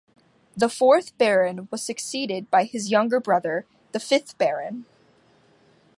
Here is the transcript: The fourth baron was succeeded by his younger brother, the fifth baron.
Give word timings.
The 0.57 0.67
fourth 0.67 1.15
baron 1.19 1.67
was 1.69 1.83
succeeded 1.83 2.49
by 2.49 2.63
his 2.63 2.89
younger 2.89 3.19
brother, 3.19 3.67
the 3.91 3.99
fifth 3.99 4.35
baron. 4.39 4.85